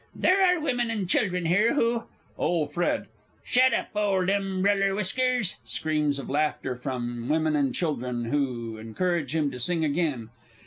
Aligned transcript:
There 0.15 0.41
are 0.43 0.59
women 0.59 0.89
and 0.89 1.07
children 1.07 1.45
here 1.45 1.75
who 1.75 2.05
OLE 2.35 2.65
FRED. 2.65 3.05
Shet 3.43 3.71
up, 3.71 3.89
old 3.95 4.31
umbereller 4.31 4.95
whiskers! 4.95 5.57
(_Screams 5.63 6.17
of 6.17 6.27
laughter 6.27 6.75
from 6.75 7.29
women 7.29 7.55
and 7.55 7.75
children, 7.75 8.23
which 8.31 8.81
encourage 8.83 9.35
him 9.35 9.51
to 9.51 9.59
sing 9.59 9.85
again. 9.85 10.31